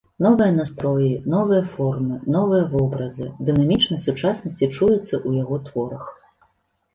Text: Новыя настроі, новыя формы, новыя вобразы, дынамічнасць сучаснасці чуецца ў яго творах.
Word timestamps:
Новыя 0.25 0.53
настроі, 0.53 1.09
новыя 1.33 1.63
формы, 1.73 2.15
новыя 2.35 2.61
вобразы, 2.71 3.27
дынамічнасць 3.51 4.07
сучаснасці 4.09 4.71
чуецца 4.77 5.05
ў 5.05 5.29
яго 5.45 5.55
творах. 5.69 6.11